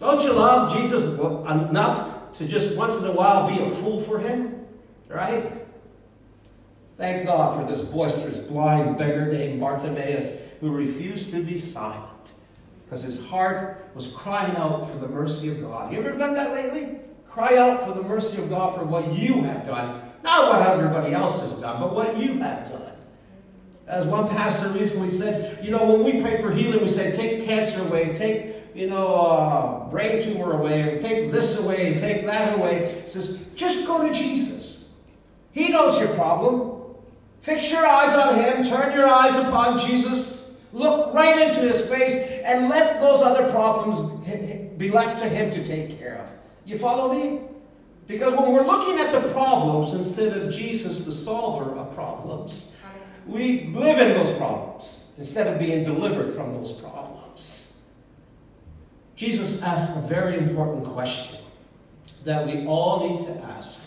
[0.00, 4.18] Don't you love Jesus enough to just once in a while be a fool for
[4.18, 4.66] him?
[5.08, 5.52] Right?
[6.96, 12.32] Thank God for this boisterous, blind beggar named Bartimaeus who refused to be silent
[12.84, 15.92] because his heart was crying out for the mercy of God.
[15.92, 17.00] You ever done that lately?
[17.28, 20.07] Cry out for the mercy of God for what you have done.
[20.22, 22.92] Not what everybody else has done, but what you have done.
[23.86, 27.46] As one pastor recently said, you know, when we pray for healing, we say, take
[27.46, 33.02] cancer away, take, you know, uh, brain tumor away, take this away, take that away.
[33.04, 34.84] He says, just go to Jesus.
[35.52, 36.78] He knows your problem.
[37.40, 42.14] Fix your eyes on Him, turn your eyes upon Jesus, look right into His face,
[42.44, 43.98] and let those other problems
[44.76, 46.30] be left to Him to take care of.
[46.66, 47.40] You follow me?
[48.08, 52.72] Because when we're looking at the problems instead of Jesus, the solver of problems,
[53.26, 57.70] we live in those problems instead of being delivered from those problems.
[59.14, 61.36] Jesus asked a very important question
[62.24, 63.80] that we all need to ask.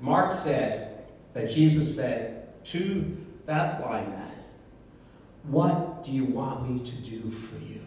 [0.00, 1.04] Mark said
[1.34, 3.16] that Jesus said, to
[3.46, 4.32] that blind man,
[5.44, 7.85] What do you want me to do for you?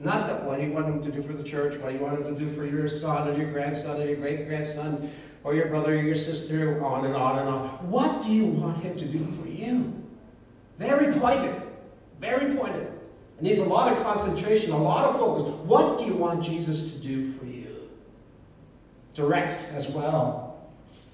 [0.00, 2.34] Not that what you want him to do for the church, what you want him
[2.34, 5.10] to do for your son or your grandson or your great grandson
[5.42, 7.68] or your brother or your sister, on and on and on.
[7.88, 9.94] What do you want him to do for you?
[10.78, 11.62] Very pointed.
[12.20, 12.82] Very pointed.
[13.38, 15.54] It needs a lot of concentration, a lot of focus.
[15.64, 17.88] What do you want Jesus to do for you?
[19.14, 20.68] Direct as well.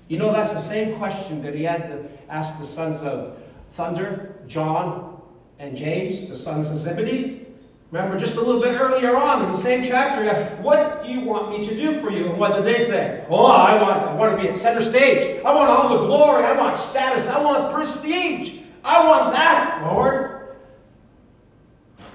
[0.08, 3.38] You know, that's the same question that he had to ask the sons of
[3.72, 5.20] thunder, John
[5.58, 7.46] and James, the sons of Zebedee.
[7.92, 10.24] Remember, just a little bit earlier on in the same chapter,
[10.62, 12.30] what do you want me to do for you?
[12.30, 13.26] And what did they say?
[13.28, 15.44] Oh, I want, I want to be at center stage.
[15.44, 16.42] I want all the glory.
[16.42, 17.26] I want status.
[17.26, 18.60] I want prestige.
[18.82, 20.56] I want that, Lord.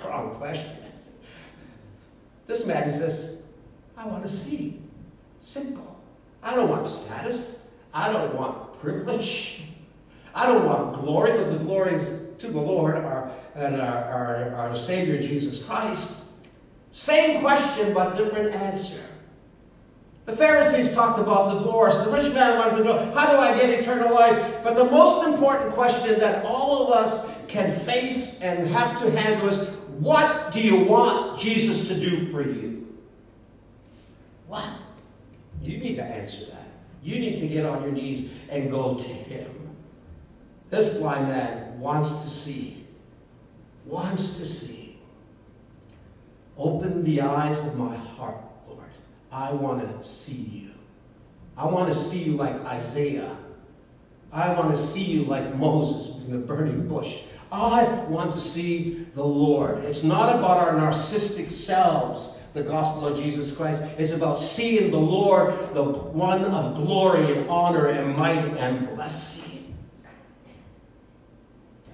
[0.04, 0.72] Wrong question.
[2.48, 3.38] This man says,
[3.96, 4.82] I want to see.
[5.40, 5.96] Simple.
[6.42, 7.60] I don't want status.
[7.94, 9.67] I don't want privilege.
[10.38, 14.56] I don't want glory because the glory is to the Lord our, and our, our,
[14.56, 16.14] our Savior Jesus Christ.
[16.94, 19.02] Same question, but different answer.
[20.26, 21.98] The Pharisees talked about divorce.
[21.98, 24.58] The rich man wanted to know, how do I get eternal life?
[24.64, 29.50] But the most important question that all of us can face and have to handle
[29.50, 29.68] is,
[29.98, 32.96] what do you want Jesus to do for you?
[34.46, 34.70] What?
[35.64, 36.68] You need to answer that.
[37.02, 39.57] You need to get on your knees and go to Him.
[40.70, 42.86] This blind man wants to see,
[43.86, 45.00] wants to see.
[46.58, 48.38] Open the eyes of my heart,
[48.68, 48.90] Lord.
[49.32, 50.72] I want to see you.
[51.56, 53.38] I want to see you like Isaiah.
[54.32, 57.22] I want to see you like Moses in the burning bush.
[57.52, 59.86] I want to see the Lord.
[59.86, 63.84] It's not about our narcissistic selves, the gospel of Jesus Christ.
[63.98, 69.47] It's about seeing the Lord, the one of glory and honor and might and blessing.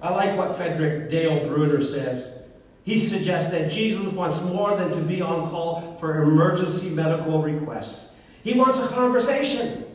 [0.04, 2.34] I like what Frederick Dale Bruner says.
[2.82, 8.04] He suggests that Jesus wants more than to be on call for emergency medical requests.
[8.42, 9.86] He wants a conversation,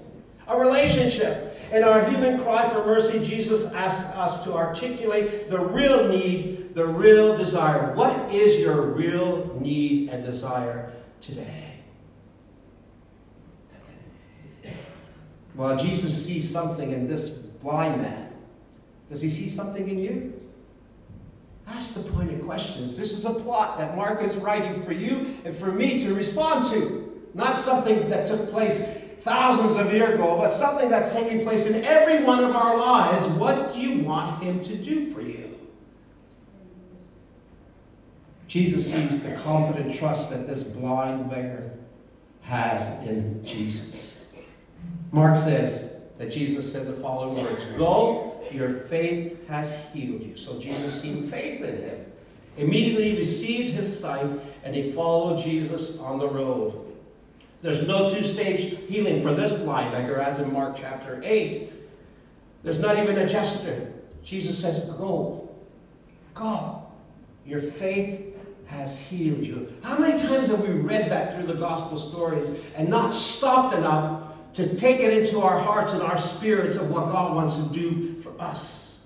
[0.48, 1.62] a relationship.
[1.72, 6.88] In our human cry for mercy, Jesus asks us to articulate the real need, the
[6.88, 7.94] real desire.
[7.94, 10.92] What is your real need and desire
[11.22, 11.76] today?
[15.54, 18.29] Well, Jesus sees something in this blind man
[19.10, 20.34] does he see something in you?
[21.68, 22.98] Ask the pointed questions.
[22.98, 26.72] This is a plot that Mark is writing for you and for me to respond
[26.72, 27.28] to.
[27.34, 28.82] Not something that took place
[29.22, 33.26] thousands of years ago, but something that's taking place in every one of our lives.
[33.28, 35.46] What do you want him to do for you?
[38.48, 41.70] Jesus sees the confident trust that this blind beggar
[42.42, 44.18] has in Jesus.
[45.12, 50.36] Mark says that Jesus said the following words Go your faith has healed you.
[50.36, 52.06] So Jesus seeing faith in him.
[52.58, 54.28] Immediately received his sight,
[54.64, 56.86] and he followed Jesus on the road.
[57.62, 61.72] There's no two stage healing for this blind beggar, as in Mark chapter 8.
[62.64, 63.94] There's not even a gesture.
[64.24, 65.50] Jesus says, Go.
[66.34, 66.84] Go.
[67.46, 68.36] Your faith
[68.66, 69.74] has healed you.
[69.82, 74.29] How many times have we read that through the gospel stories and not stopped enough
[74.54, 78.22] to take it into our hearts and our spirits of what God wants to do
[78.22, 78.98] for us.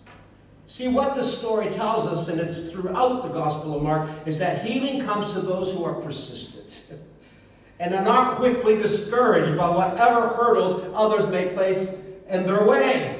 [0.65, 4.65] See, what this story tells us, and it's throughout the Gospel of Mark, is that
[4.65, 6.81] healing comes to those who are persistent
[7.79, 11.89] and are not quickly discouraged by whatever hurdles others may place
[12.29, 13.19] in their way.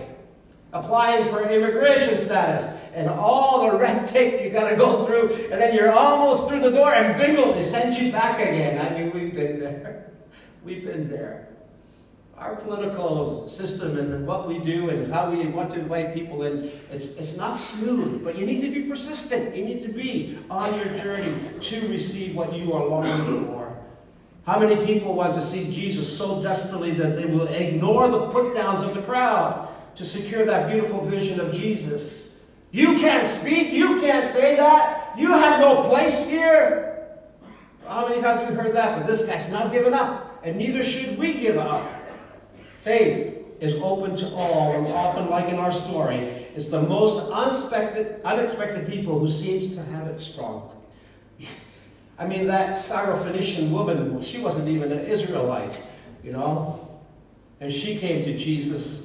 [0.72, 2.64] Applying for immigration status
[2.96, 6.62] and all the red tape you got to go through, and then you're almost through
[6.62, 8.84] the door, and bingo, they send you back again.
[8.84, 10.10] I mean, we've been there.
[10.64, 11.53] We've been there
[12.38, 16.70] our political system and what we do and how we want to invite people in,
[16.92, 19.56] it's, it's not smooth, but you need to be persistent.
[19.56, 23.78] You need to be on your journey to receive what you are longing for.
[24.46, 28.54] How many people want to see Jesus so desperately that they will ignore the put
[28.54, 32.30] downs of the crowd to secure that beautiful vision of Jesus?
[32.72, 37.08] You can't speak, you can't say that, you have no place here.
[37.88, 38.98] How many times have we heard that?
[38.98, 41.86] But this guy's not giving up, and neither should we give up.
[42.84, 46.18] Faith is open to all, and often, like in our story,
[46.54, 50.76] it's the most unexpected, unexpected people who seems to have it strongly.
[52.20, 55.80] I mean, that Syrophoenician woman, she wasn't even an Israelite,
[56.24, 57.00] you know?
[57.62, 59.02] And she came to Jesus.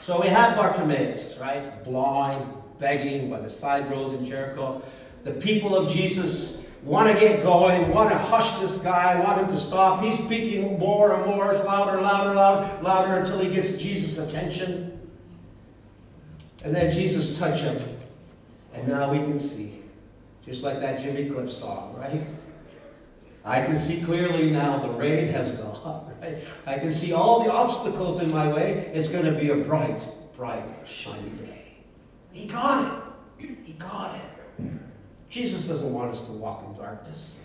[0.00, 1.84] So we have Bartimaeus, right?
[1.84, 4.82] Blind, begging by the side road in Jericho.
[5.24, 9.48] The people of Jesus want to get going, want to hush this guy, want him
[9.48, 10.02] to stop.
[10.02, 14.92] He's speaking more and more, louder, louder, louder, louder until he gets Jesus' attention.
[16.62, 17.78] And then Jesus touched him.
[18.72, 19.82] And now we can see.
[20.44, 22.24] Just like that Jimmy Cliff song, right?
[23.44, 26.38] I can see clearly now the rain has gone, right?
[26.66, 28.90] I can see all the obstacles in my way.
[28.94, 30.00] It's going to be a bright,
[30.36, 31.78] bright, shiny day.
[32.30, 33.02] He got
[33.38, 33.48] it.
[33.64, 34.35] He got it.
[35.28, 37.36] Jesus doesn't want us to walk in darkness.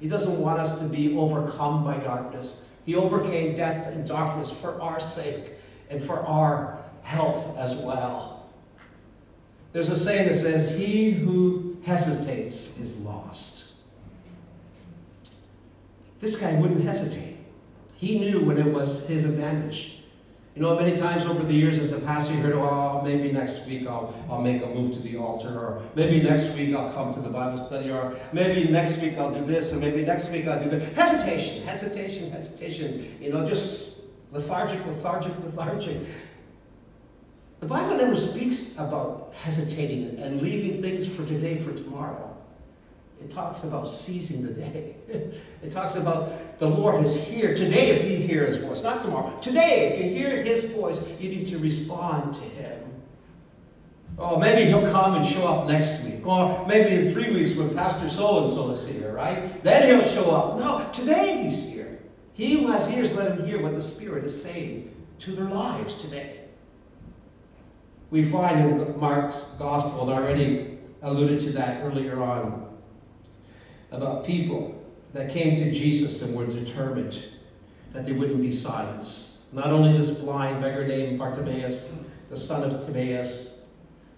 [0.00, 2.60] He doesn't want us to be overcome by darkness.
[2.84, 5.52] He overcame death and darkness for our sake
[5.90, 8.48] and for our health as well.
[9.72, 13.64] There's a saying that says, He who hesitates is lost.
[16.20, 17.36] This guy wouldn't hesitate.
[17.94, 19.97] He knew when it was his advantage.
[20.58, 23.64] You know, many times over the years as a pastor, you heard, oh, maybe next
[23.64, 27.14] week I'll, I'll make a move to the altar, or maybe next week I'll come
[27.14, 30.48] to the Bible study, or maybe next week I'll do this, or maybe next week
[30.48, 30.82] I'll do that.
[30.94, 33.16] Hesitation, hesitation, hesitation.
[33.20, 33.84] You know, just
[34.32, 35.98] lethargic, lethargic, lethargic.
[37.60, 42.27] The Bible never speaks about hesitating and leaving things for today for tomorrow.
[43.20, 44.96] It talks about seizing the day.
[45.08, 49.36] it talks about the Lord is here today if you hear his voice, not tomorrow.
[49.40, 52.78] Today, if you hear his voice, you need to respond to him.
[54.18, 56.26] Oh, maybe he'll come and show up next week.
[56.26, 59.62] Or maybe in three weeks when Pastor so and so is here, right?
[59.62, 60.58] Then he'll show up.
[60.58, 62.00] No, today he's here.
[62.32, 65.94] He who has ears, let him hear what the Spirit is saying to their lives
[65.96, 66.40] today.
[68.10, 72.67] We find in Mark's gospel, I already alluded to that earlier on,
[73.90, 74.74] about people
[75.12, 77.22] that came to Jesus and were determined
[77.92, 79.32] that they wouldn't be silenced.
[79.52, 81.88] Not only this blind beggar named Bartimaeus,
[82.28, 83.50] the son of Timaeus,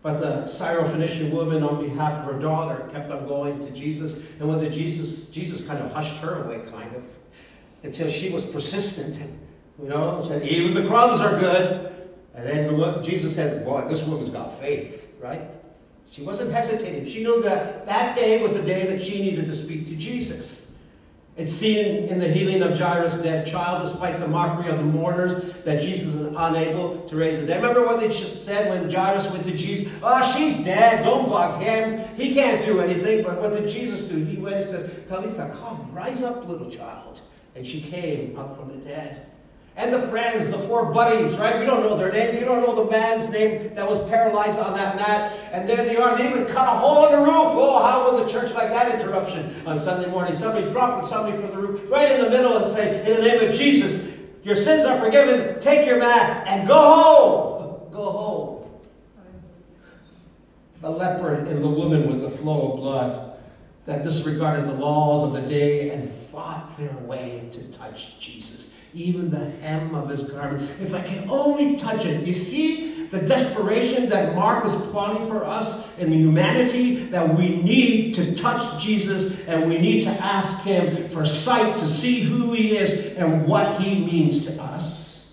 [0.02, 4.14] but the Syrophoenician woman on behalf of her daughter kept on going to Jesus.
[4.38, 7.04] And whether Jesus, Jesus kind of hushed her away, kind of,
[7.82, 9.20] until she was persistent.
[9.80, 12.08] You know, said, even the crumbs are good.
[12.34, 15.42] And then the, Jesus said, boy, this woman's got faith, right?
[16.10, 17.06] She wasn't hesitating.
[17.06, 20.60] She knew that that day was the day that she needed to speak to Jesus.
[21.36, 25.54] It's seen in the healing of Jairus' dead child, despite the mockery of the mourners,
[25.64, 27.62] that Jesus is unable to raise the dead.
[27.62, 29.90] Remember what they said when Jairus went to Jesus?
[30.02, 31.04] Oh, she's dead.
[31.04, 32.04] Don't bug him.
[32.16, 33.22] He can't do anything.
[33.22, 34.16] But what did Jesus do?
[34.16, 37.20] He went and said, Talitha, come, rise up, little child.
[37.54, 39.29] And she came up from the dead.
[39.80, 41.58] And the friends, the four buddies, right?
[41.58, 42.36] We don't know their names.
[42.36, 45.34] We don't know the man's name that was paralyzed on that mat.
[45.52, 46.18] And there they are.
[46.18, 47.28] They even cut a hole in the roof.
[47.56, 50.34] Oh, how will the church like that interruption on Sunday morning?
[50.34, 53.48] Somebody drop somebody from the roof right in the middle and say, in the name
[53.48, 53.98] of Jesus,
[54.42, 55.58] your sins are forgiven.
[55.60, 57.90] Take your mat and go home.
[57.90, 58.80] Go home.
[60.82, 63.38] The leper and the woman with the flow of blood
[63.86, 68.59] that disregarded the laws of the day and fought their way to touch Jesus
[68.94, 70.70] even the hem of his garment.
[70.80, 72.26] If I can only touch it.
[72.26, 78.14] You see the desperation that Mark is plotting for us in humanity that we need
[78.14, 82.76] to touch Jesus and we need to ask him for sight to see who he
[82.76, 85.32] is and what he means to us.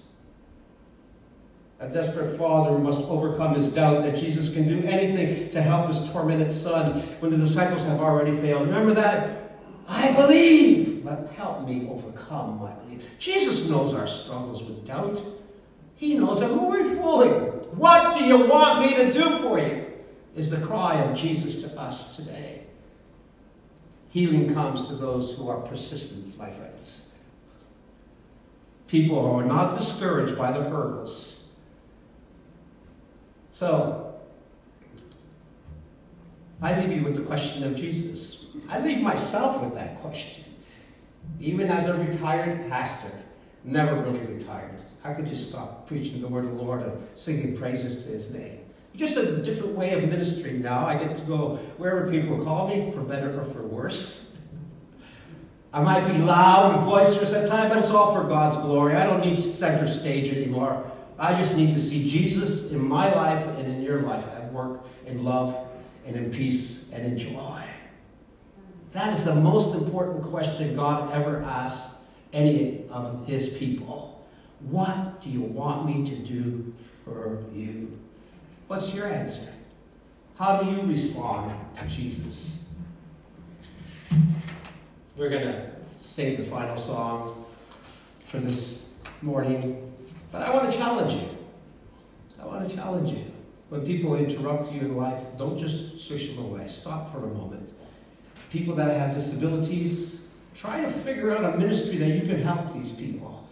[1.79, 6.09] A desperate father must overcome his doubt that Jesus can do anything to help his
[6.09, 8.67] tormented son when the disciples have already failed.
[8.67, 9.51] Remember that?
[9.87, 13.07] I believe, but help me overcome my beliefs.
[13.17, 15.23] Jesus knows our struggles with doubt.
[15.95, 17.31] He knows that who are we fooling?
[17.77, 19.85] What do you want me to do for you?
[20.35, 22.63] Is the cry of Jesus to us today.
[24.09, 27.03] Healing comes to those who are persistent, my friends.
[28.87, 31.37] People who are not discouraged by the hurdles.
[33.53, 34.13] So,
[36.61, 38.45] I leave you with the question of Jesus.
[38.69, 40.43] I leave myself with that question.
[41.39, 43.11] Even as a retired pastor,
[43.63, 44.77] never really retired.
[45.03, 48.29] How could you stop preaching the word of the Lord and singing praises to his
[48.31, 48.59] name?
[48.95, 50.85] Just a different way of ministering now.
[50.85, 54.27] I get to go wherever people call me, for better or for worse.
[55.71, 58.95] I might be loud and boisterous at times, but it's all for God's glory.
[58.95, 60.91] I don't need center stage anymore.
[61.19, 64.85] I just need to see Jesus in my life and in your life at work,
[65.05, 65.67] in love,
[66.05, 67.66] and in peace and in joy.
[68.97, 71.87] That is the most important question God ever asked
[72.33, 74.25] any of his people.
[74.61, 76.73] What do you want me to do
[77.05, 77.95] for you?
[78.65, 79.53] What's your answer?
[80.39, 82.65] How do you respond to Jesus?
[85.15, 85.69] We're going to
[85.99, 87.45] sing the final song
[88.25, 88.81] for this
[89.21, 89.93] morning,
[90.31, 91.37] but I want to challenge you.
[92.41, 93.31] I want to challenge you.
[93.69, 96.67] When people interrupt you in life, don't just swish them away.
[96.67, 97.73] Stop for a moment
[98.49, 100.17] people that have disabilities,
[100.55, 103.47] try to figure out a ministry that you can help these people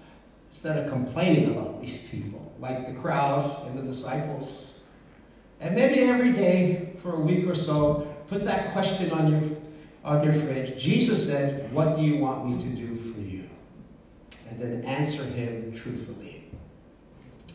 [0.52, 4.80] instead of complaining about these people, like the crowd and the disciples.
[5.60, 9.58] And maybe every day for a week or so, put that question on your,
[10.04, 10.82] on your fridge.
[10.82, 13.50] Jesus said, What do you want me to do for you?
[14.50, 16.46] And then answer him truthfully.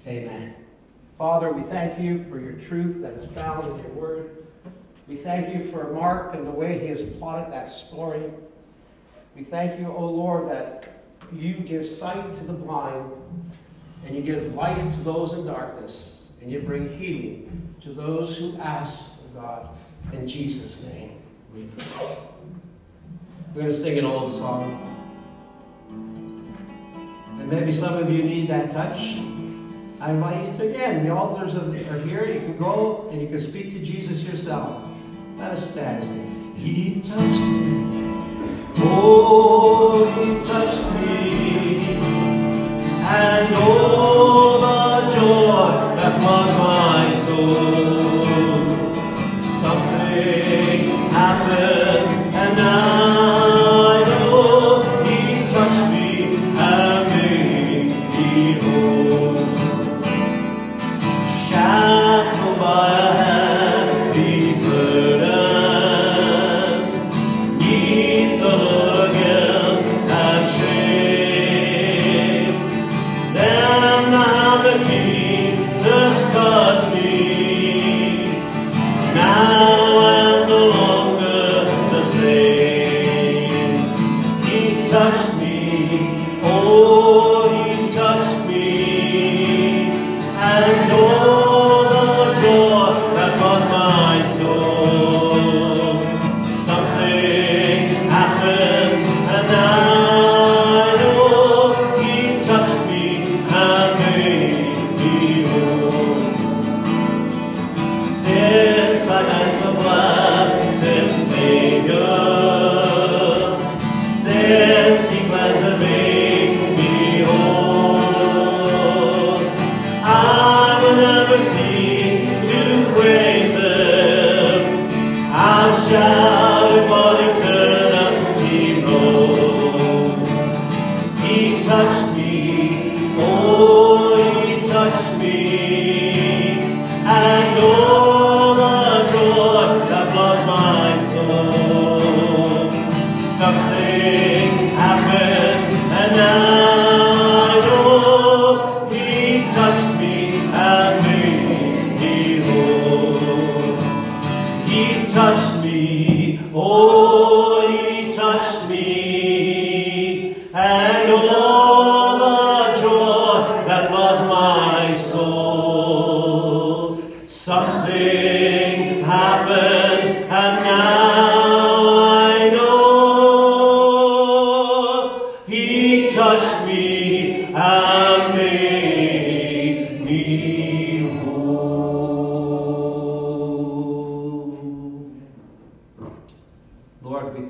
[0.07, 0.55] Amen.
[1.19, 4.40] Father, we thank you for your truth that is found in your word.
[5.11, 8.31] We thank you for Mark and the way he has plotted that story.
[9.35, 11.03] We thank you, O oh Lord, that
[11.33, 13.11] you give sight to the blind
[14.07, 18.57] and you give light to those in darkness and you bring healing to those who
[18.59, 19.71] ask, God,
[20.13, 21.21] in Jesus' name.
[21.53, 22.17] We pray.
[23.53, 24.87] We're going to sing an old song.
[27.41, 29.17] And maybe some of you need that touch.
[30.01, 31.05] I invite you to again.
[31.05, 31.69] The altars are
[32.07, 32.27] here.
[32.33, 34.87] You can go and you can speak to Jesus yourself.
[35.41, 36.05] Us stand.
[36.59, 38.13] He touched me.
[38.77, 41.97] Oh, he touched me.
[43.03, 46.50] And all the joy that was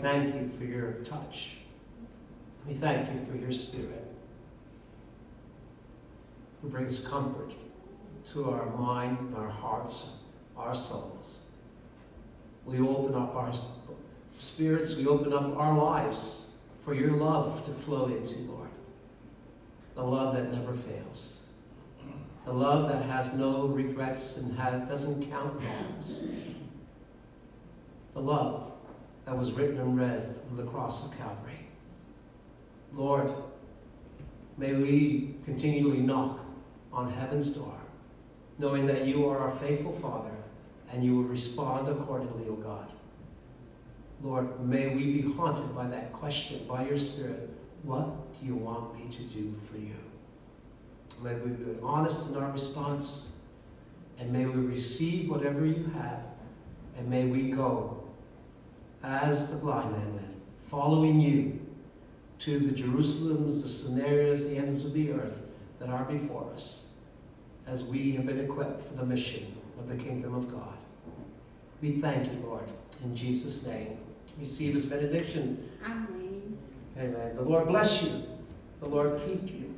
[0.01, 1.53] thank you for your touch.
[2.67, 4.07] We thank you for your spirit
[6.63, 7.53] who brings comfort
[8.33, 10.07] to our mind, our hearts,
[10.57, 11.39] our souls.
[12.65, 13.53] We open up our
[14.39, 16.45] spirits, we open up our lives
[16.85, 18.69] for your love to flow into, Lord.
[19.95, 21.41] The love that never fails.
[22.45, 26.25] The love that has no regrets and has, doesn't count wrongs.
[28.15, 28.70] The love
[29.27, 31.67] that was written and read on the cross of Calvary.
[32.93, 33.33] Lord,
[34.57, 36.41] may we continually knock
[36.93, 37.79] on heaven's door,
[38.59, 40.33] knowing that you are our faithful Father
[40.93, 42.91] and you will respond accordingly, O God.
[44.23, 47.49] Lord, may we be haunted by that question, by your Spirit,
[47.83, 49.95] what do you want me to do for you?
[51.23, 53.27] May we be honest in our response,
[54.19, 56.23] and may we receive whatever you have,
[56.99, 58.00] and may we go
[59.03, 60.35] as the blind man went,
[60.69, 61.59] following you
[62.41, 65.47] to the Jerusalems, the Samarias, the ends of the earth
[65.79, 66.83] that are before us,
[67.67, 70.77] as we have been equipped for the mission of the kingdom of God.
[71.81, 72.65] We thank you, Lord,
[73.03, 73.99] in Jesus' name.
[74.39, 75.71] Receive his benediction.
[75.85, 76.59] Amen.
[76.99, 77.37] Amen.
[77.37, 78.25] The Lord bless you.
[78.81, 79.75] The Lord keep you.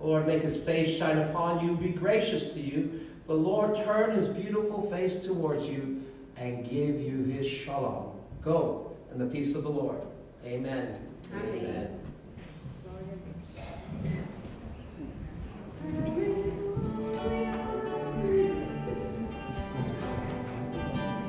[0.00, 3.00] The Lord make his face shine upon you, be gracious to you.
[3.26, 6.04] The Lord turn his beautiful face towards you
[6.36, 8.05] and give you his shalom.
[8.46, 10.00] Go in the peace of the Lord.
[10.44, 10.96] Amen.
[11.34, 12.00] Amen.
[15.84, 16.65] Amen.